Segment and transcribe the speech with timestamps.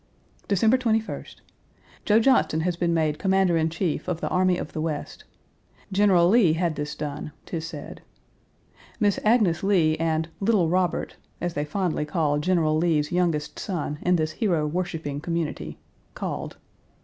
[0.47, 1.41] December 21st.
[2.05, 5.25] Joe Johnston has been made Commander in chief of the Army of the West.
[5.91, 8.01] General Lee had this done, `tis said.
[8.99, 14.15] Miss Agnes Lee and "little Robert" (as they fondly call General Lee's youngest son in
[14.15, 15.77] this hero worshiping community)
[16.15, 16.57] called.